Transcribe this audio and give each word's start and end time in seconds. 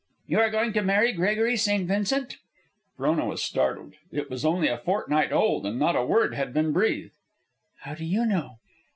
"You 0.25 0.39
are 0.39 0.49
going 0.49 0.73
to 0.73 0.81
marry 0.81 1.13
Gregory 1.13 1.55
St. 1.55 1.87
Vincent?" 1.87 2.37
Frona 2.97 3.23
was 3.27 3.43
startled. 3.43 3.93
It 4.11 4.31
was 4.31 4.43
only 4.43 4.67
a 4.67 4.79
fortnight 4.79 5.31
old, 5.31 5.63
and 5.67 5.77
not 5.77 5.95
a 5.95 6.03
word 6.03 6.33
had 6.33 6.55
been 6.55 6.71
breathed. 6.73 7.11
"How 7.81 7.93
do 7.93 8.03
you 8.05 8.25
know?" 8.25 8.57